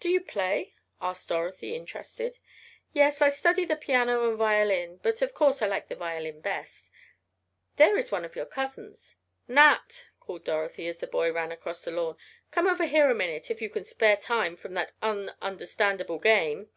"Do 0.00 0.08
you 0.08 0.20
play?" 0.20 0.74
asked 1.00 1.28
Dorothy, 1.28 1.76
interested. 1.76 2.40
"Yes, 2.92 3.22
I 3.22 3.28
study 3.28 3.64
the 3.64 3.76
piano 3.76 4.28
and 4.28 4.36
violin, 4.36 4.98
but 5.00 5.22
of 5.22 5.32
course 5.32 5.62
I 5.62 5.68
like 5.68 5.86
the 5.86 5.94
violin 5.94 6.40
best. 6.40 6.90
There 7.76 7.96
is 7.96 8.10
one 8.10 8.24
of 8.24 8.34
your 8.34 8.46
cousins" 8.46 9.14
"Nat!" 9.60 10.08
called 10.18 10.42
Dorothy, 10.42 10.88
as 10.88 10.98
that 10.98 11.12
boy 11.12 11.32
ran 11.32 11.52
across 11.52 11.84
the 11.84 11.92
lawn. 11.92 12.16
"Come 12.50 12.66
over 12.66 12.84
here 12.84 13.08
a 13.10 13.14
minute, 13.14 13.48
if 13.48 13.62
you 13.62 13.70
can 13.70 13.84
spare 13.84 14.16
time 14.16 14.56
from 14.56 14.74
that 14.74 14.92
un 15.02 15.32
understandable 15.40 16.18
game." 16.18 16.70